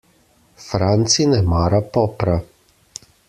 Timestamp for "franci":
0.67-1.27